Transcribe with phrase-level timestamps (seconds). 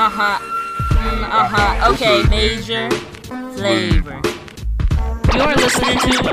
[0.00, 0.38] uh huh.
[0.96, 1.92] Mm, uh huh.
[1.92, 2.88] Okay, major
[3.52, 4.16] flavor.
[5.36, 6.32] You're listening to.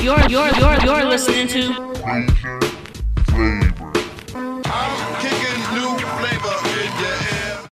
[0.00, 1.68] You're you're you're you're listening to.
[2.00, 2.60] Major
[3.28, 3.92] flavor.
[4.64, 7.68] I'm kicking new flavor in your ear.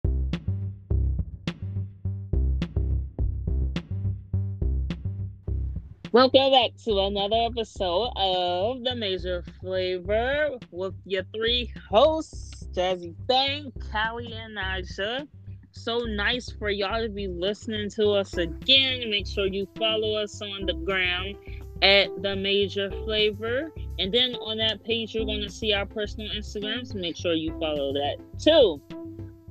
[6.12, 13.72] Welcome back to another episode of the Major Flavor with your three hosts, Jazzy Bang,
[13.92, 15.28] Callie, and Aisha.
[15.72, 19.10] So nice for y'all to be listening to us again.
[19.10, 21.36] Make sure you follow us on the gram
[21.82, 23.72] at the Major Flavor.
[23.98, 26.94] And then on that page, you're going to see our personal Instagrams.
[26.96, 28.82] Make sure you follow that too.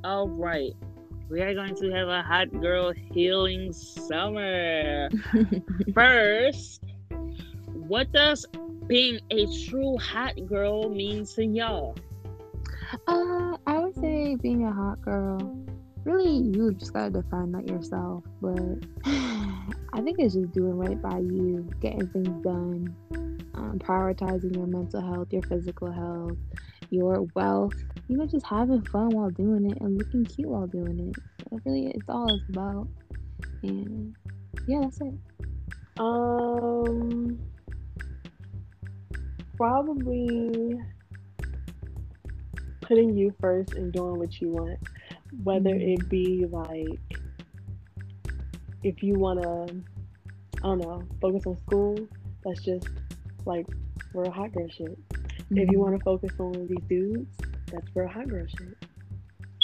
[0.05, 0.73] All right.
[1.31, 5.11] We are going to have a hot girl healing summer.
[5.95, 6.83] First,
[7.73, 8.47] what does
[8.87, 11.97] being a true hot girl mean to y'all?
[13.07, 15.39] Uh, I would say being a hot girl.
[16.05, 18.25] Really, you just gotta define that yourself.
[18.41, 18.59] But
[19.05, 22.95] I think it's just doing right by you, getting things done,
[23.55, 26.39] um, prioritizing your mental health, your physical health,
[26.91, 27.75] your wealth.
[28.09, 31.23] You know, just having fun while doing it and looking cute while doing it.
[31.65, 32.89] Really, it's all it's about.
[33.63, 34.15] And
[34.67, 35.15] yeah, that's it.
[35.99, 37.39] Um,
[39.57, 40.79] probably
[42.89, 44.79] putting you first and doing what you want,
[45.45, 46.03] whether mm-hmm.
[46.03, 46.99] it be like
[48.83, 49.75] if you want to,
[50.59, 52.09] I don't know, focus on school.
[52.45, 52.89] That's just
[53.45, 53.67] like
[54.15, 54.99] real hot girl shit.
[55.11, 55.17] If
[55.51, 55.81] you mm-hmm.
[55.81, 57.37] want to focus on these dudes,
[57.71, 58.77] that's real hot girl shit.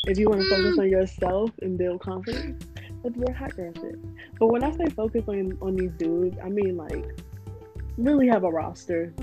[0.06, 2.66] If you want to focus on yourself and build confidence,
[3.02, 3.98] that's real hot girl shit.
[4.38, 7.06] But when I say focus on on these dudes, I mean like
[7.96, 9.14] really have a roster.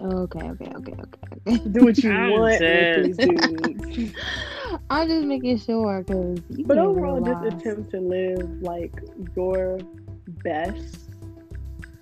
[0.00, 1.68] Okay, okay, okay, okay, okay.
[1.72, 4.14] Do what you I'm want with these dudes.
[4.90, 6.38] I'm just making sure because.
[6.66, 8.92] But overall, just attempt to live like
[9.36, 9.78] your
[10.44, 11.10] best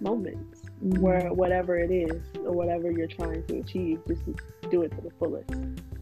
[0.00, 1.00] moments, Mm-hmm.
[1.00, 4.22] where whatever it is or whatever you're trying to achieve, just
[4.70, 5.50] do it to the fullest.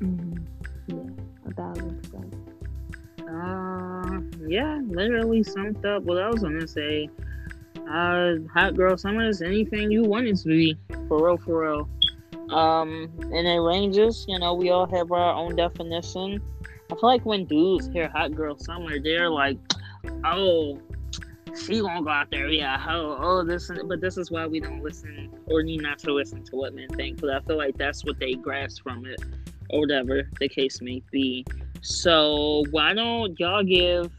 [0.00, 0.32] hmm
[0.88, 0.96] Yeah,
[1.46, 2.34] a thousand percent.
[3.28, 7.08] Uh, yeah, literally summed up what I was gonna say.
[7.88, 10.76] Uh, hot girl summer is anything you want it to be,
[11.14, 11.88] for real, for real.
[12.50, 14.24] Um, and it ranges.
[14.28, 16.42] You know, we all have our own definition.
[16.90, 19.56] I feel like when dudes hear hot girl summer, they're like,
[20.24, 20.80] "Oh,
[21.56, 24.82] she won't go out there, yeah, oh, oh, this." But this is why we don't
[24.82, 28.04] listen or need not to listen to what men think, because I feel like that's
[28.04, 29.22] what they grasp from it,
[29.70, 31.46] or whatever the case may be.
[31.80, 34.10] So why don't y'all give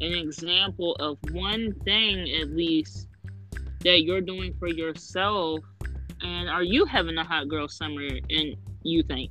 [0.00, 3.08] an example of one thing at least
[3.80, 5.60] that you're doing for yourself?
[6.24, 8.00] And are you having a hot girl summer?
[8.30, 9.30] And you think?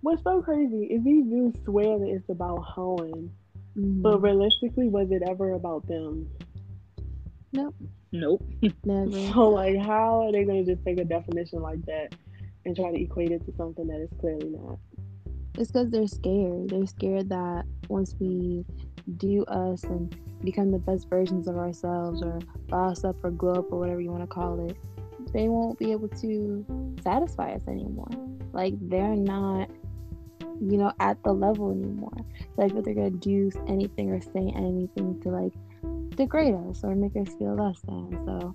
[0.00, 3.30] What's so crazy is these dudes swear that it's about hoeing,
[3.76, 4.02] Mhm.
[4.02, 6.26] but realistically, was it ever about them?
[7.52, 7.74] Nope,
[8.10, 8.42] Nope.
[8.84, 9.10] never.
[9.10, 12.14] So like, how are they gonna just take a definition like that
[12.64, 14.78] and try to equate it to something that is clearly not?
[15.58, 16.70] It's because they're scared.
[16.70, 18.64] They're scared that once we
[19.18, 23.70] do us and become the best versions of ourselves or boss up or glow up
[23.72, 24.76] or whatever you want to call it,
[25.32, 26.64] they won't be able to
[27.02, 28.10] satisfy us anymore.
[28.52, 29.70] Like they're not,
[30.60, 32.24] you know, at the level anymore.
[32.56, 35.52] Like I feel they're gonna do anything or say anything to like
[36.16, 38.20] degrade us or make us feel less than.
[38.26, 38.54] So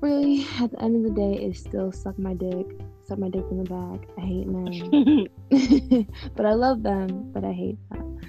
[0.00, 2.66] really, at the end of the day, it's still suck my dick,
[3.04, 4.08] suck my dick in the back.
[4.16, 5.28] I hate men.
[6.36, 8.20] but I love them, but I hate them.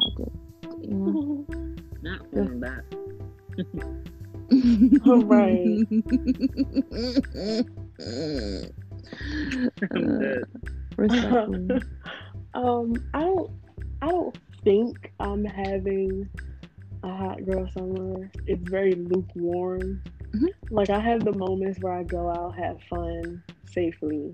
[0.00, 1.46] I just, you know.
[2.02, 2.84] Not feeling that.
[5.06, 5.86] Right.
[9.94, 10.44] I'm dead.
[10.96, 11.80] Respectfully.
[12.54, 13.50] um, I don't,
[14.02, 16.28] I don't think I'm having
[17.02, 18.30] a hot girl summer.
[18.46, 20.02] It's very lukewarm.
[20.34, 20.48] Mhm.
[20.70, 24.32] Like I have the moments where I go out, have fun safely,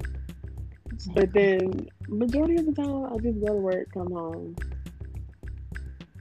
[1.14, 4.54] but then majority of the time I just go to work, come home,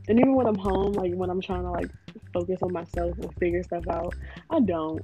[0.07, 1.91] and even when I'm home, like when I'm trying to like
[2.33, 4.13] focus on myself or figure stuff out,
[4.49, 5.01] I don't.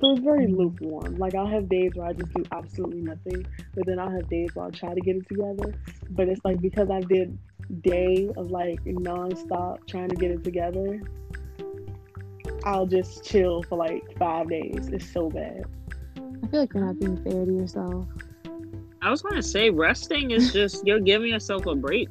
[0.00, 0.56] So it's very mm-hmm.
[0.56, 1.16] lukewarm.
[1.16, 4.54] Like I'll have days where I just do absolutely nothing, but then I'll have days
[4.54, 5.74] where I'll try to get it together.
[6.10, 7.38] But it's like because I did
[7.82, 11.00] day of like nonstop trying to get it together,
[12.64, 14.88] I'll just chill for like five days.
[14.88, 15.64] It's so bad.
[16.16, 18.06] I feel like you're not being fair to yourself.
[19.02, 22.08] I was gonna say resting is just you're giving yourself a break.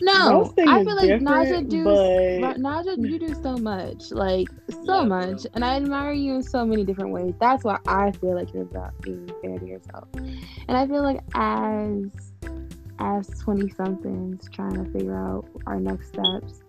[0.00, 4.48] No, I feel like Naja do but- Naja, you do so much, like
[4.84, 5.50] so Yeah, much, bro.
[5.54, 7.34] and I admire you in so many different ways.
[7.40, 11.20] That's why I feel like you're not being fair to yourself, and I feel like
[11.34, 12.32] as
[13.00, 16.62] as 20 somethings trying to figure out our next steps.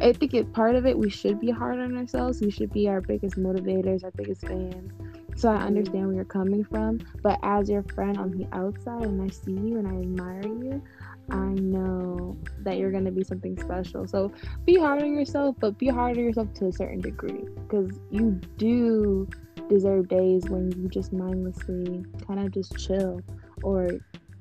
[0.00, 2.40] I think it part of it we should be hard on ourselves.
[2.40, 4.92] We should be our biggest motivators, our biggest fans.
[5.40, 9.22] So I understand where you're coming from, but as your friend on the outside and
[9.22, 10.82] I see you and I admire you,
[11.30, 14.06] I know that you're going to be something special.
[14.06, 14.30] So
[14.66, 18.38] be hard on yourself, but be hard on yourself to a certain degree because you
[18.58, 19.26] do
[19.70, 23.22] deserve days when you just mindlessly kind of just chill
[23.62, 23.88] or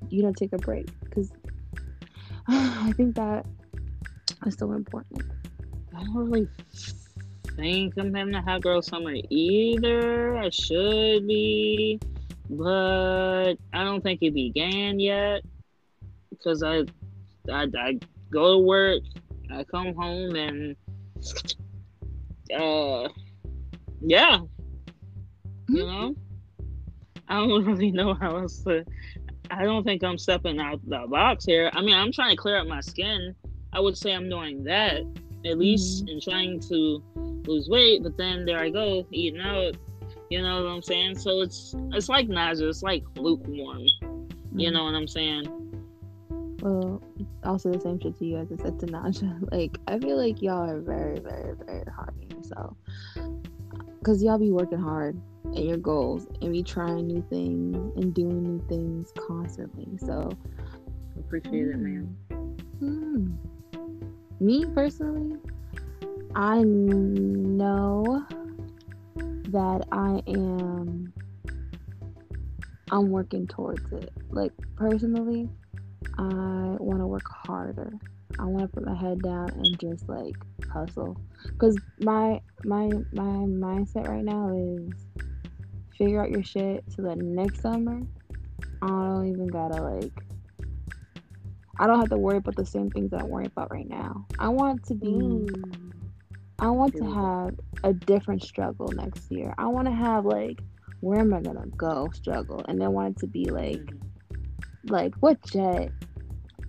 [0.10, 1.32] you don't take a break because
[2.50, 3.46] I think that
[4.46, 5.24] is so important.
[5.96, 6.50] I don't really
[7.60, 10.38] think I'm having a hot girl summer either.
[10.38, 12.00] I should be,
[12.50, 15.42] but I don't think it began yet
[16.30, 16.86] because I,
[17.52, 18.00] I, I
[18.32, 19.04] go to work,
[19.52, 20.76] I come home, and
[22.58, 23.10] uh,
[24.02, 24.40] yeah,
[25.68, 26.16] you know,
[27.28, 28.86] I don't really know how else to.
[29.52, 31.72] I don't think I'm stepping out the box here.
[31.74, 33.36] I mean, I'm trying to clear up my skin.
[33.74, 35.02] I would say I'm doing that
[35.46, 37.04] at least in trying to
[37.46, 39.76] lose weight, but then there I go eating out.
[40.30, 41.18] You know what I'm saying?
[41.18, 42.68] So it's it's like nausea.
[42.70, 43.86] It's like lukewarm.
[44.56, 45.48] You know what I'm saying?
[46.62, 47.02] Well,
[47.44, 49.40] also the same shit to you as I said to Naja.
[49.52, 52.76] Like, I feel like y'all are very, very, very hard on yourself.
[54.00, 55.20] Because y'all be working hard
[55.56, 59.88] at your goals and be trying new things and doing new things constantly.
[60.00, 60.30] So,
[61.18, 62.16] Appreciate it, man.
[62.80, 63.32] hmm.
[64.40, 65.38] Me personally,
[66.36, 68.26] I know
[69.50, 71.14] that I am.
[72.92, 74.12] I'm working towards it.
[74.30, 75.50] Like, personally,
[76.18, 76.24] I
[76.80, 77.94] want to work harder.
[78.40, 80.36] I want to put my head down and just like
[80.72, 81.18] hustle.
[81.58, 84.92] Cause my my my mindset right now is
[85.98, 88.02] figure out your shit so that next summer
[88.82, 90.14] I don't even gotta like.
[91.80, 94.26] I don't have to worry about the same things that I'm worrying about right now.
[94.38, 95.08] I want to be.
[95.08, 95.94] Mm.
[96.60, 97.56] I want to have
[97.86, 99.54] a different struggle next year.
[99.58, 100.60] I want to have like,
[101.00, 103.82] where am I gonna go struggle, and then I want it to be like
[104.86, 105.92] like what jet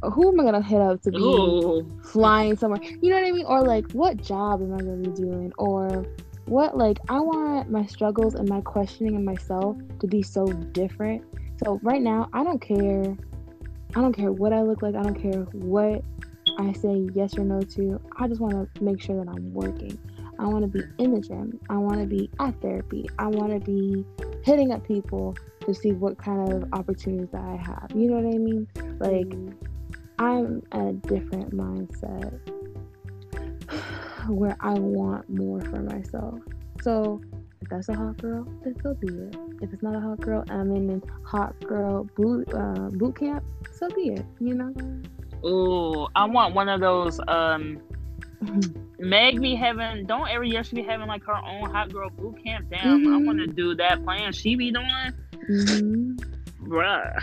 [0.03, 3.33] who am i gonna hit up to be Ooh, flying somewhere you know what i
[3.33, 6.05] mean or like what job am i gonna be doing or
[6.47, 11.23] what like i want my struggles and my questioning of myself to be so different
[11.63, 13.17] so right now i don't care
[13.97, 16.03] i don't care what i look like i don't care what
[16.59, 19.99] i say yes or no to i just want to make sure that i'm working
[20.39, 23.53] i want to be in the gym i want to be at therapy i want
[23.53, 24.05] to be
[24.43, 27.91] hitting up people to see what kind of opportunities that I have.
[27.95, 28.67] You know what I mean?
[28.99, 29.33] Like
[30.19, 32.41] I'm at a different mindset
[34.29, 36.41] where I want more for myself.
[36.83, 37.21] So
[37.63, 39.37] if that's a hot girl, then so be it.
[39.63, 43.45] If it's not a hot girl, I'm in a hot girl boot uh, boot camp.
[43.73, 44.25] So be it.
[44.41, 44.75] You know.
[45.45, 47.21] Oh, I want one of those.
[47.29, 47.81] Um,
[48.99, 50.07] Meg be having.
[50.07, 52.67] Don't every year she be having like her own hot girl boot camp.
[52.71, 53.27] Damn, I Mhm.
[53.27, 55.13] want to do that plan she be doing,
[55.47, 56.17] hmm
[56.63, 57.19] bruh.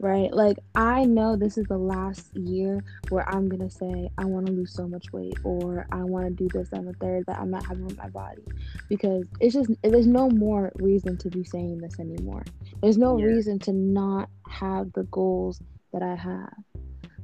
[0.00, 0.32] Right.
[0.32, 4.52] Like I know this is the last year where I'm gonna say I want to
[4.52, 7.50] lose so much weight or I want to do this and the third that I'm
[7.50, 8.44] not having with my body
[8.88, 12.44] because it's just there's no more reason to be saying this anymore.
[12.80, 13.24] There's no Yeah.
[13.24, 15.60] reason to not have the goals
[15.92, 16.54] that I have.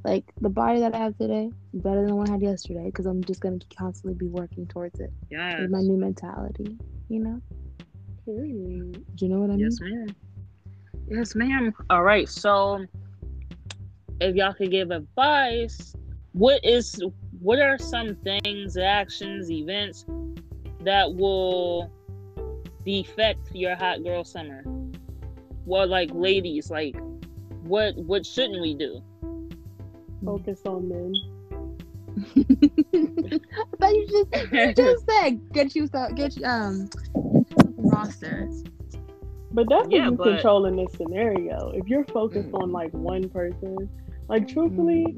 [0.04, 2.86] Like the body that I have today is better than the one I had yesterday
[2.86, 5.60] because I'm just gonna constantly be working towards it Yeah.
[5.62, 6.76] with my new mentality.
[7.08, 7.40] You know?
[8.24, 9.04] Period.
[9.14, 9.60] Do you know what I mean?
[9.60, 10.06] Yes, ma'am.
[11.08, 11.74] Yes, ma'am.
[11.90, 12.28] All right.
[12.28, 12.84] So,
[14.20, 15.94] if y'all could give advice,
[16.32, 17.00] what is
[17.40, 20.06] what are some things, actions, events
[20.80, 21.90] that will
[22.84, 24.64] defect your hot girl summer?
[25.66, 26.96] Well, like ladies, like
[27.62, 29.02] what what shouldn't we do?
[30.24, 31.14] Focus on men.
[32.36, 36.88] I thought you just you just said get you some get um
[37.76, 38.48] roster.
[39.54, 41.70] But that's Yeah, what you but- control in this scenario.
[41.70, 42.62] If you're focused Mm.
[42.62, 43.88] on like one person,
[44.28, 45.16] like truthfully,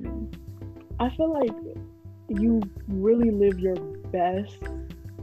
[1.01, 1.53] I feel like
[2.29, 3.77] you really live your
[4.13, 4.57] best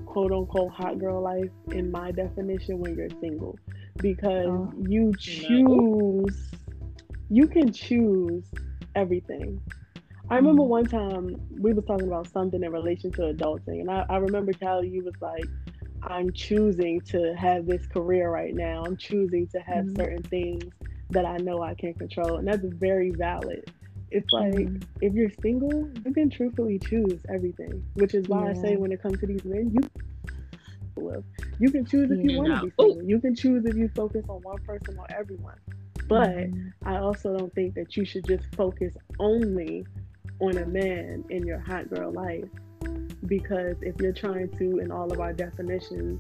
[0.07, 3.57] quote unquote hot girl life in my definition when you're single
[3.97, 4.71] because Oh.
[4.87, 6.51] you choose
[7.29, 8.43] you can choose
[8.95, 9.59] everything.
[10.29, 10.67] I remember Mhm.
[10.67, 14.53] one time we was talking about something in relation to adulting and I, I remember
[14.53, 15.45] Callie you was like
[16.07, 18.83] I'm choosing to have this career right now.
[18.85, 19.97] I'm choosing to have Mhm.
[19.97, 20.63] certain things
[21.11, 23.63] that I know I can control and that's very valid.
[24.11, 24.83] It's like Mhm.
[25.01, 29.01] if you're single, you can truthfully choose everything, which is why I say when it
[29.01, 29.81] comes to these men, you
[30.95, 31.23] with.
[31.59, 32.37] You can choose if you Yeah.
[32.37, 32.87] want to be Ooh.
[32.87, 33.03] single.
[33.03, 35.57] You can choose if you focus on one person or everyone.
[36.07, 36.73] But Mhm.
[36.85, 39.85] I also don't think that you should just focus only
[40.39, 42.43] on a man in your hot girl life.
[43.27, 46.19] Because if you're trying to, in all of our definitions,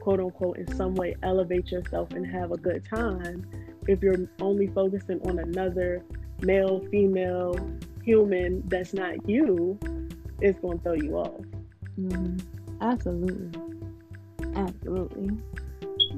[0.00, 3.46] quote unquote, in some way elevate yourself and have a good time,
[3.88, 6.02] if you're only focusing on another
[6.42, 7.54] male, female,
[8.02, 9.78] human that's not you,
[10.40, 11.40] it's going to throw you off.
[11.98, 12.42] Mhm.
[12.80, 13.60] Absolutely.
[14.54, 15.30] Absolutely.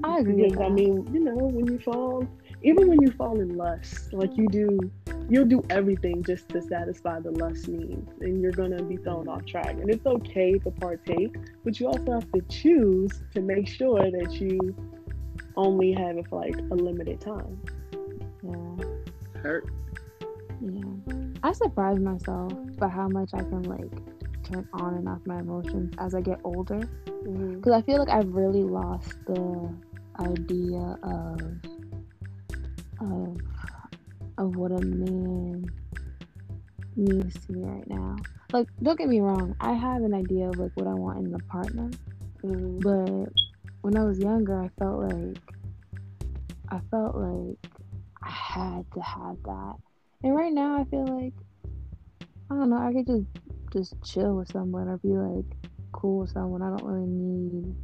[0.03, 0.35] I agree.
[0.35, 2.27] With Because I mean, you know, when you fall,
[2.63, 4.91] even when you fall in lust, like you do,
[5.29, 9.45] you'll do everything just to satisfy the lust needs, and you're gonna be thrown off
[9.47, 9.71] track.
[9.81, 14.41] And it's okay to partake, but you also have to choose to make sure that
[14.41, 14.75] you
[15.57, 17.61] only have it for like a limited time.
[18.43, 18.85] yeah.
[19.41, 19.69] Hurt.
[20.61, 21.15] Yeah.
[21.43, 23.93] I surprise myself by how much I can like
[24.45, 26.81] turn on and off my emotions as I get older.
[27.07, 27.57] Mm-hmm.
[27.57, 29.75] Because I feel like I've really lost the
[30.21, 31.41] idea of
[33.01, 33.37] of
[34.39, 35.65] of what a man
[36.97, 38.17] needs to me right now.
[38.53, 41.35] Like, don't get me wrong, I have an idea of like what I want in
[41.35, 41.91] a partner.
[42.43, 42.81] Mhm.
[42.83, 43.33] But
[43.83, 45.39] when I was younger, I felt like
[46.69, 47.59] I felt like
[48.23, 49.77] I had to have that.
[50.23, 51.35] And right now, I feel like
[52.51, 52.79] I don't know.
[52.79, 53.27] I could just
[53.73, 55.45] just chill with someone or be like
[55.93, 56.63] cool with someone.
[56.63, 57.75] I don't really need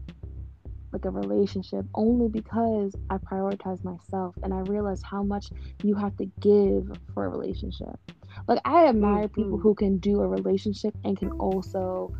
[0.92, 5.50] like a relationship only because I prioritize myself and I realize how much
[5.82, 7.96] you have to give for a relationship.
[8.48, 9.62] Like I admire people Mhm.
[9.62, 12.12] who can do a relationship and can also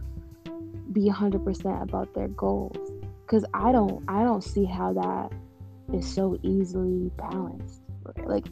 [0.93, 2.77] be 100% about their goals
[3.27, 5.33] cuz I don't I don't see how that
[5.93, 7.83] is so easily balanced.
[8.25, 8.47] Like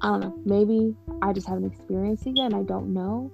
[0.00, 3.30] I don't know, maybe I just haven't experienced it yet and I don't know,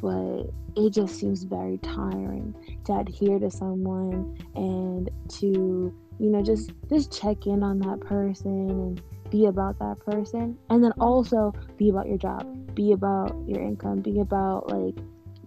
[0.00, 2.54] but it just seems very tiring
[2.84, 8.50] to adhere to someone and to you know just just check in on that person
[8.70, 10.58] and be about that person.
[10.70, 14.94] And then also be about your job be about your income be about like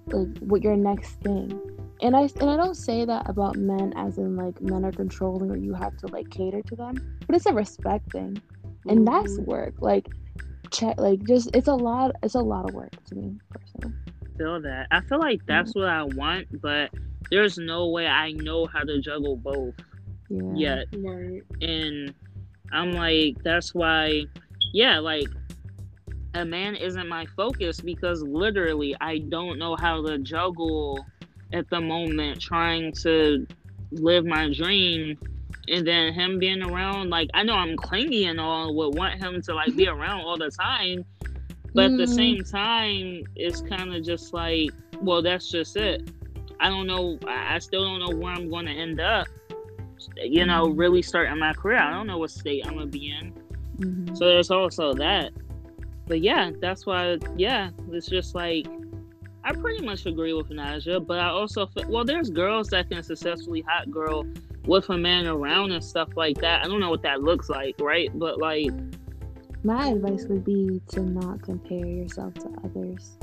[0.07, 1.59] like what your next thing.
[2.01, 5.51] And i and i don't say that about men as in like men are controlling
[5.51, 8.41] or you have to like cater to them but it's a respect thing.
[8.87, 9.45] And that's Mhm.
[9.45, 10.09] work like
[10.71, 13.93] check like just it's a lot it's a lot of work to me personally
[14.37, 14.87] Feel that.
[14.91, 15.47] I feel like mm.
[15.47, 16.91] that's what I want, but
[17.29, 19.75] there's no way I know how to juggle both
[20.29, 20.87] yeah yet.
[20.97, 21.41] Right.
[21.61, 22.13] and
[22.71, 24.25] I'm like, that's why,
[24.73, 25.27] yeah, like
[26.33, 31.05] a man isn't my focus because literally I don't know how to juggle
[31.53, 33.45] at the moment trying to
[33.91, 35.17] live my dream
[35.67, 39.41] and then him being around like I know I'm clingy and all would want him
[39.43, 41.05] to like be around all the time
[41.73, 42.15] but at the Mhm.
[42.15, 44.69] same time it's kind of just like
[45.01, 46.09] well that's just it
[46.59, 49.27] I don't know I still don't know where I'm going to end up
[50.17, 50.77] you know Mhm.
[50.77, 53.33] really starting my career I don't know what state I'm gonna be in
[53.79, 54.17] Mhm.
[54.17, 55.31] so there's also that.
[56.05, 58.67] But yeah, that's why, yeah, it's just like,
[59.45, 63.01] I pretty much agree with Naja, but I also, feel, well, there's girls that can
[63.01, 64.25] successfully hot girl
[64.65, 66.63] with a man around and stuff like that.
[66.63, 68.11] I don't know what that looks like, right?
[68.13, 68.69] But like,
[69.63, 73.17] My advice would be to not compare yourself to others,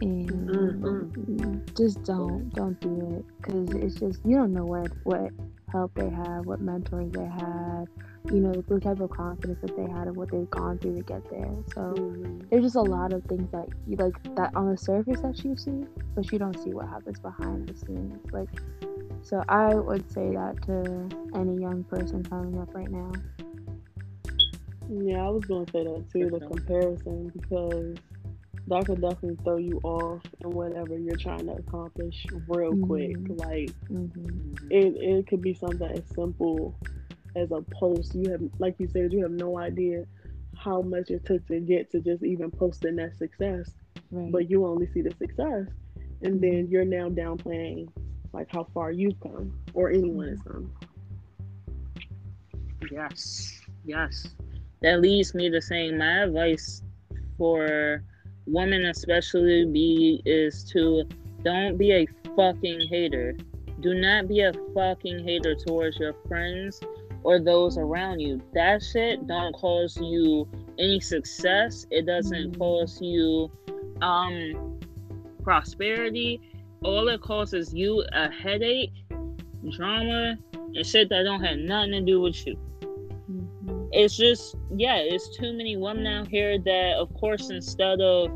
[0.00, 1.76] and Mhm.
[1.76, 5.30] just don't don't do it because it's just you don't know what what
[5.70, 7.86] help they have, what mentors they had,
[8.30, 11.02] you know, the type of confidence that they had and what they've gone through to
[11.02, 11.50] get there.
[11.74, 12.50] So Mhm.
[12.50, 15.56] there's just a lot of things that you like that on the surface that you
[15.56, 18.20] see, but you don't see what happens behind the scenes.
[18.32, 18.48] Like,
[19.22, 23.10] so I would say that to any young person coming up right now.
[24.90, 27.96] Yeah, I was gonna say that too, the comparison, because
[28.68, 33.16] that could definitely throw you off in whatever you're trying to accomplish real quick.
[33.16, 33.38] Mhm.
[33.38, 36.74] Like hmm it, it could be something as simple
[37.36, 38.14] as a post.
[38.14, 40.06] You have, like you said, you have no idea
[40.56, 43.70] how much it took to get to just even posting that success,
[44.10, 44.30] Right.
[44.30, 45.66] but you only see the success,
[46.22, 47.88] and then you're now downplaying
[48.32, 50.70] like how far you've come or anyone has come.
[52.90, 54.28] yes, yes.
[54.82, 56.82] That leads me to saying my advice
[57.38, 58.02] for
[58.46, 61.04] women, especially, be is to
[61.42, 63.36] don't be a fucking hater.
[63.80, 66.80] Do not be a fucking hater towards your friends
[67.24, 68.40] or those around you.
[68.54, 70.48] That shit don't cause you
[70.78, 71.86] any success.
[71.90, 72.58] It doesn't Mhm.
[72.58, 73.50] cause you
[74.00, 74.78] um
[75.42, 76.40] prosperity.
[76.84, 78.92] All it causes you a headache,
[79.70, 82.56] drama, and shit that don't have nothing to do with you.
[83.92, 88.30] It's just yeah it's too many women out here that of course instead of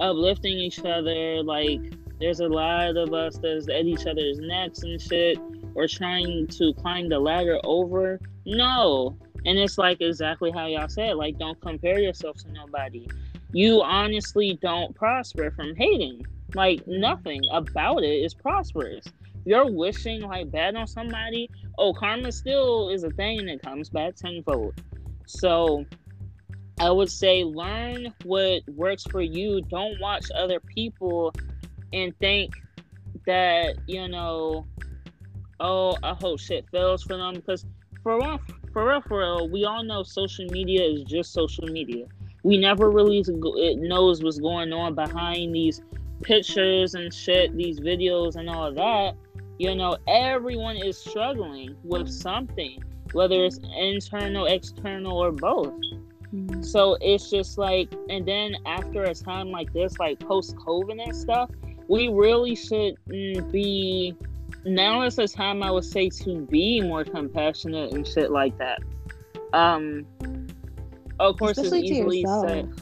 [0.00, 1.80] uplifting each other like
[2.20, 5.38] there's a lot of us that's at each other's necks and shit
[5.74, 11.16] or trying to climb the ladder over no And it's like exactly how y'all said,
[11.16, 13.08] like, don't compare yourself to nobody.
[13.52, 16.24] You honestly don't prosper from hating.
[16.54, 19.04] Like, nothing about it is prosperous.
[19.44, 21.50] You're wishing like bad on somebody.
[21.76, 24.80] Oh, karma still is a thing and it comes back tenfold.
[25.32, 25.86] So
[26.78, 29.62] I would say learn what works for you.
[29.62, 31.32] Don't watch other people
[31.92, 32.54] and think
[33.26, 34.66] that, you know,
[35.58, 37.34] oh, I hope shit fails for them.
[37.34, 37.64] Because
[38.02, 38.40] for real,
[38.72, 42.06] for real, for real, we all know social media is just social media.
[42.42, 45.80] We never really knows what's going on behind these
[46.22, 49.14] pictures and shit, these videos and all that.
[49.58, 55.72] You know, everyone is struggling with something, whether it's internal, external, or both.
[56.34, 56.64] Mm.
[56.64, 61.14] So it's just like, and then after a time like this, like post COVID and
[61.14, 61.50] stuff,
[61.88, 64.14] we really should be.
[64.64, 68.78] Now is the time I would say to be more compassionate and shit like that.
[69.52, 70.06] Um,
[71.18, 72.48] of course, Especially it's to easily yourself.
[72.48, 72.80] said.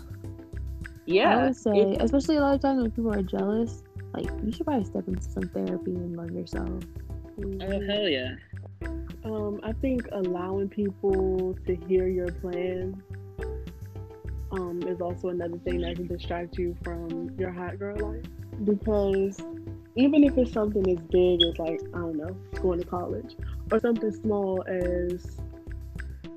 [1.06, 3.82] Yeah, I would say, it- especially a lot of times when people are jealous,
[4.14, 6.68] like you should probably step into some therapy and love yourself.
[7.42, 8.34] oh hell yeah.
[9.24, 13.02] Um, I think allowing people to hear your plan
[14.52, 18.24] um, is also another thing that can distract you from your hot girl life.
[18.64, 19.40] Because
[19.96, 23.36] even if it's something as big as like I don't know, going to college,
[23.70, 25.38] or something small as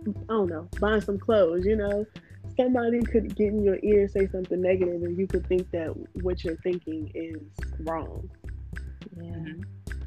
[0.07, 2.05] I don't know, buying some clothes, you know,
[2.57, 5.87] somebody could get in your ear say something negative, and you could think that
[6.21, 7.41] what you're thinking is
[7.79, 8.29] wrong,
[9.15, 9.53] Yeah.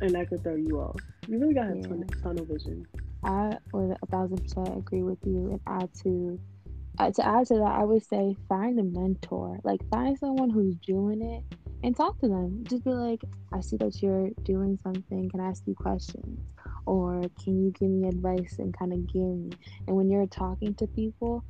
[0.01, 1.01] And that could throw you off.
[1.29, 2.23] You really gotta have Yeah.
[2.23, 2.87] tunnel vision.
[3.25, 6.39] I would a thousand percent agree with you and add to
[6.99, 9.59] uh, to add to that I would say find a mentor.
[9.65, 11.43] Like find someone who's doing it
[11.83, 12.65] and talk to them.
[12.69, 13.21] Just be like
[13.53, 15.31] I see that you're doing something.
[15.31, 16.41] Can I ask you questions?
[16.87, 19.51] Or can you give me advice and kind of give me?
[19.89, 21.43] And when you're talking to people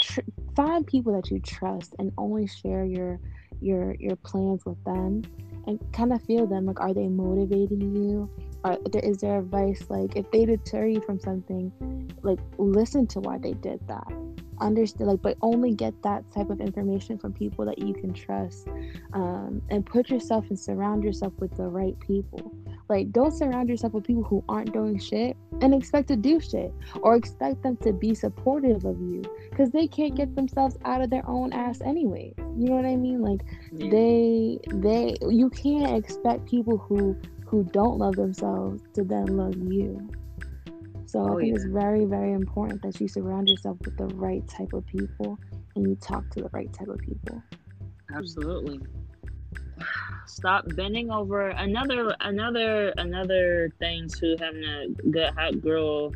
[0.00, 0.20] tr-
[0.56, 3.20] find people that you trust and only share your
[3.60, 5.22] your your plans with them
[5.66, 6.66] and kind of feel them.
[6.66, 8.28] Like are they motivating you
[8.64, 11.72] are there is there advice like if they deter you from something
[12.22, 14.06] like listen to why they did that.
[14.60, 18.66] Understand like but only get that type of information from people that you can trust
[19.12, 22.52] um, and put yourself and surround yourself with the right people.
[22.88, 26.72] Like don't surround yourself with people who aren't doing shit and expect to do shit
[27.02, 31.10] or expect them to be supportive of you because they can't get themselves out of
[31.10, 33.22] their own ass anyway you know what i mean?
[33.22, 33.42] Like
[33.72, 33.90] Yeah.
[33.90, 37.16] they they you can't expect people who
[37.48, 40.08] who don't love themselves to then love you
[41.06, 44.46] so Oh, i think it's very very important that you surround yourself with the right
[44.48, 45.38] type of people
[45.74, 47.42] and you talk to the right type of people
[48.14, 48.80] Absolutely.
[50.26, 51.48] Stop bending over.
[51.50, 56.12] Another, another, another thing to having a good hot girl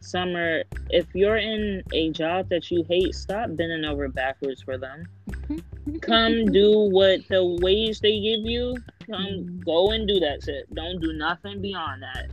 [0.00, 0.64] summer.
[0.90, 5.04] If you're in a job that you hate, stop bending over backwards for them.
[6.02, 8.76] Come do what the wage they give you.
[9.10, 9.64] Come Mhm.
[9.64, 10.72] go and do that shit.
[10.74, 12.30] Don't do nothing beyond that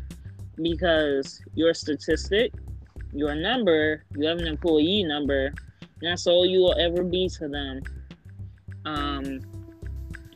[0.62, 2.54] because your statistic,
[3.14, 5.46] your number, you have an employee number.
[5.46, 7.82] And that's all you will ever be to them.
[8.86, 9.40] Um,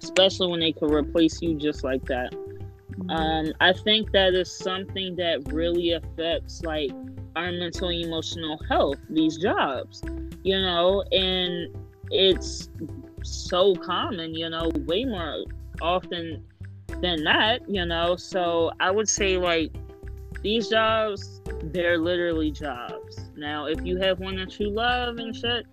[0.01, 2.33] especially when they could replace you just like that.
[3.09, 6.91] Um, I think that is something that really affects like
[7.35, 10.01] our mental and emotional health, these jobs,
[10.43, 11.75] you know, and
[12.11, 12.69] it's
[13.23, 15.43] so common, you know, way more
[15.81, 16.43] often
[17.01, 18.15] than not, you know.
[18.15, 19.71] So I would say like
[20.41, 23.29] these jobs, they're literally jobs.
[23.35, 25.65] Now, if you have one that you love and shit,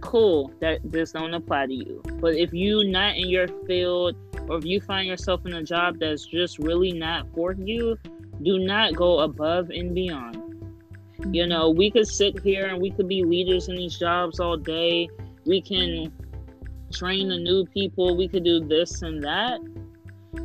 [0.00, 0.52] cool.
[0.60, 2.02] That this don't apply to you.
[2.20, 4.16] But if you not in your field
[4.48, 7.96] or if you find yourself in a job that's just really not for you,
[8.42, 10.38] do not go above and beyond.
[11.30, 14.56] You know, we could sit here and we could be leaders in these jobs all
[14.56, 15.08] day.
[15.44, 16.12] We can
[16.92, 18.16] train the new people.
[18.16, 19.60] We could do this and that.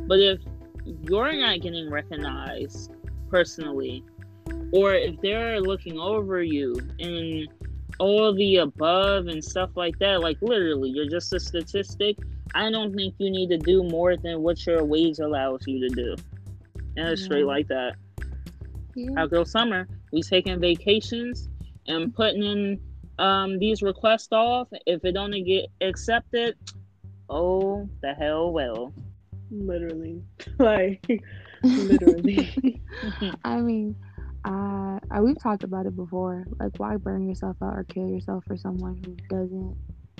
[0.06, 0.40] But if
[1.02, 2.92] you're not getting recognized
[3.30, 4.04] personally,
[4.72, 7.48] or if they're looking over you and
[7.98, 12.16] all the above and stuff like that, like literally, you're just a statistic.
[12.54, 15.94] I don't think you need to do more than what your wage allows you to
[15.94, 16.16] do.
[16.96, 17.94] And it's straight like that.
[18.94, 19.10] Yeah.
[19.16, 21.48] Our girl summer, we taking vacations
[21.86, 22.80] and putting in
[23.18, 24.68] um these requests off.
[24.86, 26.56] If it don't get accepted,
[27.28, 28.92] oh the hell well.
[29.50, 30.22] Literally.
[30.58, 31.22] Like,
[31.62, 32.80] literally.
[33.44, 33.94] I mean,
[34.44, 36.44] uh, I, we've talked about it before.
[36.58, 39.76] Like, why burn yourself out or kill yourself for someone who doesn't,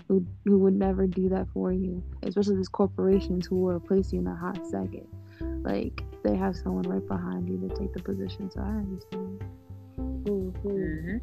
[0.07, 2.03] who who would never do that for you?
[2.23, 5.07] Especially these corporations who will replace you in a hot second.
[5.63, 8.51] Like, they have someone right behind you to take the position.
[8.51, 9.45] So I understand.
[10.65, 11.21] Mhm.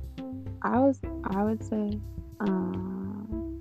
[0.65, 1.99] I was I would say
[2.39, 3.59] um,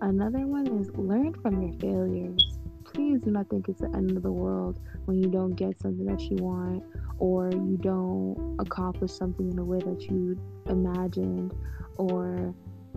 [0.00, 2.58] another one is learn from your failures.
[2.84, 6.06] Please do not think it's the end of the world when you don't get something
[6.06, 6.82] that you want
[7.18, 11.52] or you don't accomplish something in a way that you imagined
[11.98, 12.54] or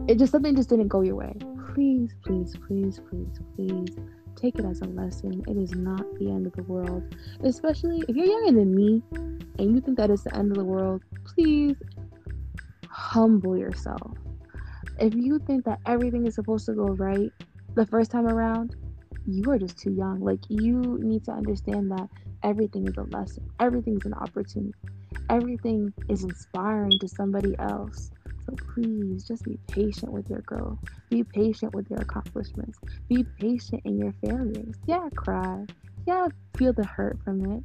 [0.08, 1.36] it just something just didn't go your way.
[1.74, 3.98] Please, please, please, please, please
[4.38, 5.44] take it as a lesson.
[5.50, 7.04] It is not the end of the world.
[7.44, 9.04] Especially if you're younger than me
[9.60, 11.76] and you think that it's the end of the world, please
[13.10, 14.12] humble yourself.
[15.00, 17.34] If you think that everything is supposed to go right
[17.74, 18.76] the first time around,
[19.26, 20.20] you are just too young.
[20.20, 22.08] Like you need to understand that
[22.44, 23.50] everything is a lesson.
[23.60, 24.76] Everything is an opportunity.
[25.30, 28.12] Everything is inspiring to somebody else.
[28.46, 30.78] So please just be patient with your growth.
[31.10, 32.78] Be patient with your accomplishments.
[33.08, 34.76] Be patient in your failures.
[34.86, 35.66] Yeah, cry.
[36.06, 37.64] Yeah, feel the hurt from it.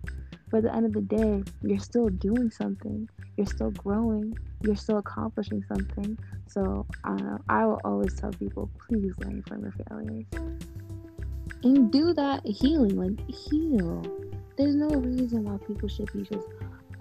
[0.55, 3.09] But at the end of the day, you're still doing something.
[3.37, 4.39] You're still growing.
[4.63, 6.17] You're still accomplishing something.
[6.47, 10.27] So uh, I will always tell people, please learn from your failures.
[11.65, 14.05] And do that healing, like heal.
[14.57, 16.47] There's no reason why people should be just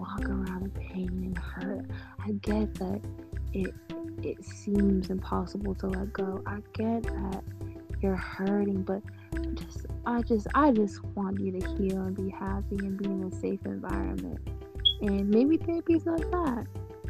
[0.00, 1.86] walk around in pain and hurt.
[2.26, 3.00] I get that
[3.52, 3.72] it
[4.24, 6.42] it seems impossible to let go.
[6.44, 7.44] I get that
[8.02, 9.00] you're hurting, but
[9.54, 13.24] just I just I just want you to heal and be happy and be in
[13.24, 14.38] a safe environment.
[15.00, 16.66] And maybe therapy is not that.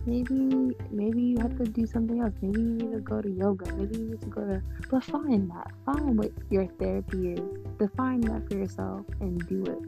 [0.06, 2.34] Maybe maybe you have to do something else.
[2.42, 3.72] Maybe you need to go to yoga.
[3.74, 5.70] Maybe you need to go to but find that.
[5.86, 7.40] Find what your therapy is.
[7.78, 9.78] Define that for yourself and do it.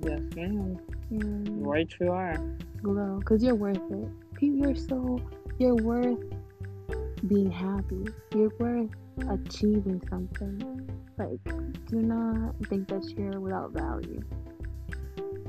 [0.00, 0.78] Yes, ma'am.
[1.10, 2.36] And Right you are.
[2.82, 4.08] glow because you're worth it.
[4.40, 5.18] You're so
[5.58, 6.22] you're worth
[7.26, 8.04] being happy.
[8.34, 8.90] You're worth
[9.28, 10.88] achieving something.
[11.16, 11.42] Like,
[11.86, 14.22] do not think that you're without value.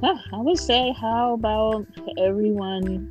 [0.02, 1.86] Huh, I would say, how about
[2.18, 3.10] everyone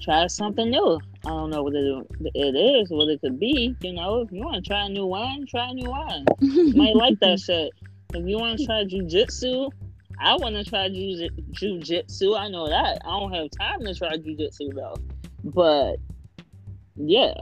[0.00, 1.00] try something new?
[1.24, 3.76] I don't know what it, it is, what it could be.
[3.82, 6.24] You know, if you want to try a new wine, try a new wine.
[6.40, 7.72] You might like that shit.
[8.14, 9.70] If you want to try jujitsu,
[10.18, 12.38] I want to try jujitsu.
[12.38, 12.98] I know that.
[13.04, 14.96] I don't have time to try jujitsu though.
[15.44, 15.96] But
[16.96, 17.34] yeah,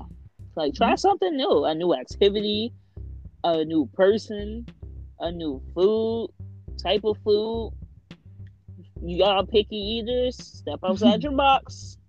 [0.59, 0.97] like try mm-hmm.
[0.97, 2.75] something new, a new activity,
[3.45, 4.67] a new person,
[5.21, 6.31] a new food,
[6.83, 7.73] type of food.
[9.01, 10.37] You got picky eaters.
[10.37, 11.97] Step outside your box.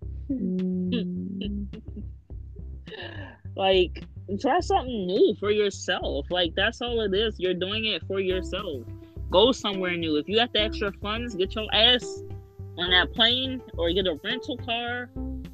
[3.55, 4.05] Like
[4.39, 6.27] try something new for yourself.
[6.29, 7.35] Like that's all it is.
[7.38, 8.88] You're doing it for yourself.
[9.29, 10.15] Go somewhere new.
[10.15, 12.23] If you got the extra funds, get your ass
[12.77, 15.09] on that plane or get a rental car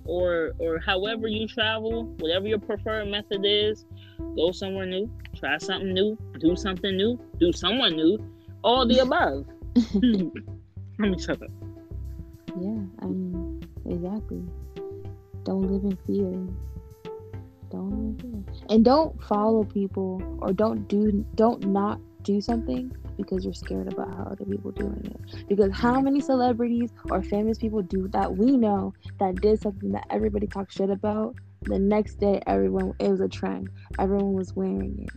[0.06, 3.86] or or however you travel, whatever your preferred method is,
[4.36, 8.18] go somewhere new, try something new, do something new, do someone new,
[8.64, 9.46] all the above.
[11.00, 11.50] Let me shut up.
[12.60, 14.44] yeah, I mean, exactly.
[15.44, 17.12] Don't live in fear.
[17.70, 18.66] Don't live in fear.
[18.70, 24.10] And don't follow people or don't do don't not do something because you're scared about
[24.10, 25.48] how other people doing it.
[25.48, 30.06] Because how many celebrities or famous people do that we know that did something that
[30.10, 31.36] everybody talks shit about?
[31.68, 33.70] The next day, everyone it was a trend.
[34.00, 35.14] Everyone was wearing it.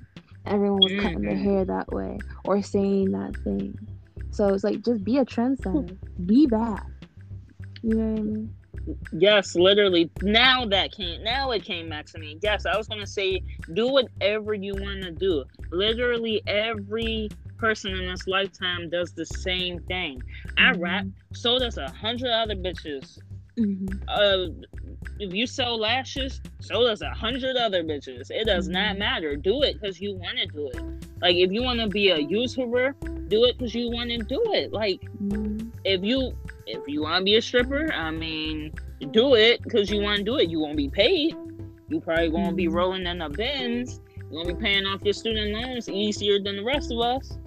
[0.46, 1.42] Everyone was cutting their Mhm.
[1.42, 3.76] hair that way or saying that thing.
[4.30, 5.98] So it's like just be a trendsetter.
[6.24, 6.84] Be that.
[7.82, 8.50] You know what I mean?
[9.12, 10.10] Yes, literally.
[10.22, 11.22] Now that came.
[11.22, 12.38] Now it came back to me.
[12.42, 13.42] Yes, I was gonna say,
[13.74, 15.44] do whatever you want to do.
[15.70, 20.22] Literally, every person in this lifetime does the same thing.
[20.56, 21.06] I rap.
[21.32, 23.18] So does a hundred other bitches.
[23.58, 24.02] Mhm.
[24.08, 24.52] Uh,
[25.18, 28.30] if you sell lashes, so does a hundred other bitches.
[28.30, 28.98] It does not Mhm.
[28.98, 29.36] matter.
[29.36, 30.82] Do it because you want to do it.
[31.20, 34.40] Like if you want to be a YouTuber, do it because you want to do
[34.54, 34.72] it.
[34.72, 35.70] Like Mhm.
[35.84, 38.74] if you if you want to be a stripper, I mean,
[39.12, 40.50] do it because you want to do it.
[40.50, 41.34] You won't be paid.
[41.88, 42.74] You probably gonna be Mhm.
[42.74, 44.00] rolling in the bins.
[44.30, 47.38] You're gonna be paying off your student loans easier than the rest of us.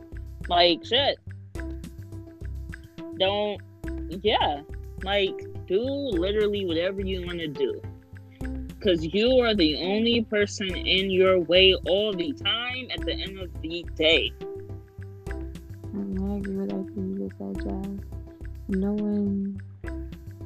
[0.48, 1.20] Like shit.
[3.18, 3.62] Don't.
[4.10, 4.62] Yeah.
[5.04, 7.82] Like do literally whatever you want to do.
[8.84, 13.40] Cause you are the only person in your way all the time at the end
[13.40, 14.34] of the day.
[16.32, 18.00] I agree with everything you just said, Jazz.
[18.70, 19.62] No one,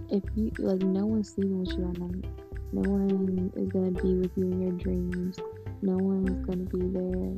[0.10, 2.25] if you like, no one's sleeping with you at night.
[2.71, 5.38] No one is gonna be with you in your dreams.
[5.81, 7.38] No one's gonna be there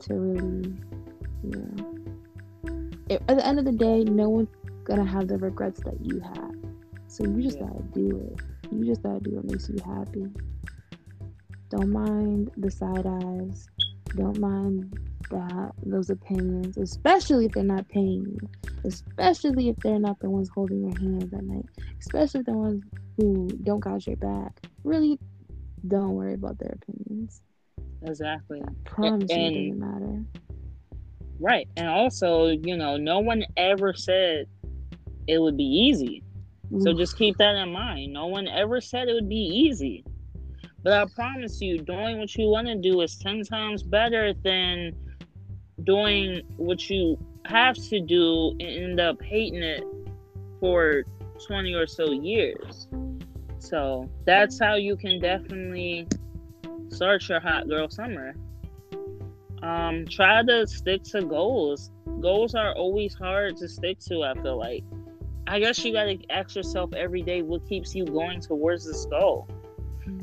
[0.00, 0.72] to really,
[3.08, 4.48] If- at the end of the day, no one's
[4.84, 6.54] gonna have the regrets that you have.
[7.06, 7.66] So you just Yeah.
[7.66, 8.40] gotta do it.
[8.70, 10.26] You just gotta do what makes you happy.
[11.70, 13.68] Don't mind the side eyes.
[14.16, 14.98] Don't mind
[15.30, 18.38] that those opinions, especially if they're not paying you,
[18.84, 21.66] especially if they're not the ones holding your hands at night,
[22.00, 22.82] especially the ones
[23.16, 24.66] who don't got your back.
[24.84, 25.18] Really,
[25.86, 27.42] don't worry about their opinions.
[28.02, 28.62] Exactly.
[28.84, 30.24] Promise and- you, it doesn't matter.
[31.40, 31.68] Right.
[31.76, 34.46] And also, you know, no one ever said
[35.26, 36.22] it would be easy.
[36.80, 38.12] So just keep that in mind.
[38.12, 40.04] No one ever said it would be easy.
[40.82, 44.92] But I promise you, doing what you want to do is 10 times better than
[45.84, 49.82] doing what you have to do and end up hating it
[50.60, 51.04] for
[51.46, 52.88] 20 or so years.
[53.58, 56.06] So that's how you can definitely
[56.90, 58.34] start your hot girl summer.
[59.62, 61.90] Um, try to stick to goals.
[62.20, 64.84] Goals are always hard to stick to, I feel like.
[65.46, 69.48] I guess you gotta ask yourself every day what keeps you going towards this goal.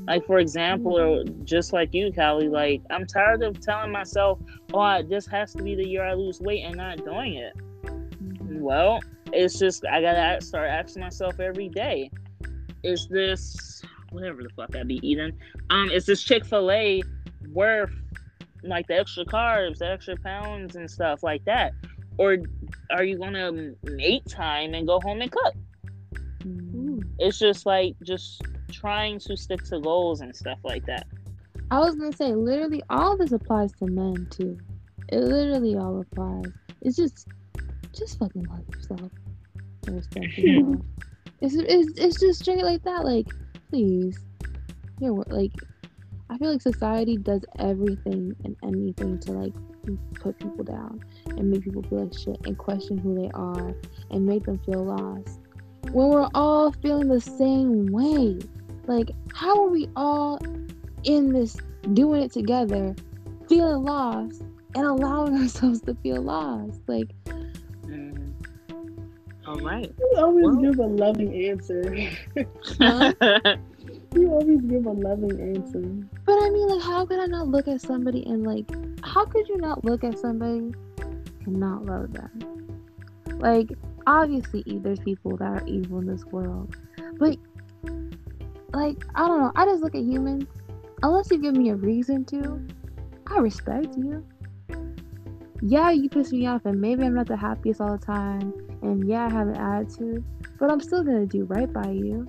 [0.08, 4.40] Like for example, or just like you, Callie, like I'm tired of telling myself,
[4.74, 7.54] "Oh, I- this has to be the year I lose weight," and not doing it.
[7.86, 8.60] Mhm.
[8.60, 9.00] Well,
[9.34, 12.12] it's just I gotta start asking myself every day:
[12.84, 15.32] Is this whatever the fuck I be eating?
[15.72, 17.02] Um, is this Chick Fil A
[17.52, 17.92] worth
[18.68, 21.74] like the extra carbs, the extra pounds, and stuff like that,
[22.18, 22.38] or
[22.92, 25.54] are you gonna make time and go home and cook?
[26.40, 27.04] Mhm.
[27.20, 31.08] It's just like just trying to stick to goals and stuff like that.
[31.72, 34.58] I was gonna say, literally, all this applies to men too.
[35.10, 36.52] It literally all applies.
[36.82, 37.28] It's just,
[37.94, 39.12] just fucking love yourself.
[39.88, 40.76] respect yourself.
[41.42, 43.04] it's, it's it's just straight like that.
[43.04, 43.28] Like,
[43.70, 44.20] please,
[45.00, 45.52] you're like,
[46.30, 49.54] I feel like society does everything and anything to like
[50.16, 53.74] put people down and make people feel like shit and question who they are
[54.10, 55.40] and make them feel lost.
[55.92, 58.40] When we're all feeling the same way,
[58.88, 60.40] like, how are we all
[61.04, 61.56] in this
[61.94, 62.96] doing it together,
[63.48, 64.42] feeling lost,
[64.76, 66.82] and allowing ourselves to feel lost.
[66.88, 67.10] Like,
[67.84, 68.32] Mm.
[69.46, 69.94] All right.
[70.00, 71.96] You always Well- give a loving answer.
[74.16, 75.82] you always give a loving answer.
[76.26, 78.70] but I mean, like, how could I not look at somebody and like,
[79.04, 80.74] how could you not look at somebody
[81.46, 82.82] and not love them?
[83.40, 83.70] Like,
[84.08, 86.76] obviously, there's people that are evil in this world,
[87.18, 87.38] but
[88.74, 89.52] like, I don't know.
[89.56, 90.46] I just look at humans.
[91.04, 92.60] Unless you give me a reason to,
[93.28, 94.26] I respect you.
[95.62, 99.08] Yeah, you piss me off, and maybe I'm not the happiest all the time, and
[99.08, 100.24] yeah, I have an attitude,
[100.60, 102.28] but I'm still gonna do right by you.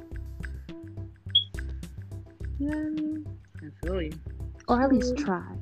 [2.59, 3.27] You know what I mean?
[3.63, 4.13] I feel you.
[4.69, 5.57] Or at least try.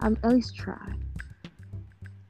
[0.00, 0.92] I'm at least try.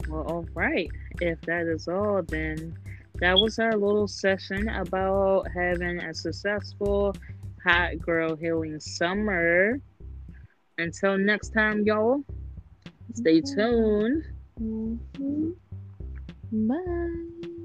[0.09, 0.91] Well, all right.
[1.21, 2.77] If that is all, then
[3.21, 7.15] that was our little session about having a successful
[7.65, 9.81] hot girl healing summer.
[10.79, 12.23] Until next time, y'all,
[13.15, 14.25] stay tuned.
[14.61, 15.55] Mhm.
[16.53, 17.56] Bye.